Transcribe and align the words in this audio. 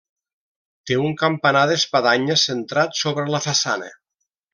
Té 0.91 0.95
un 1.09 1.11
campanar 1.19 1.61
d'espadanya 1.71 2.37
centrat 2.45 2.97
sobre 3.01 3.27
la 3.37 3.43
façana. 3.45 3.93